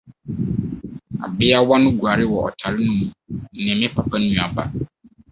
[1.25, 3.05] Abeawa no guare wɔ ɔtare no mu
[3.65, 4.63] ne me papa nua ba.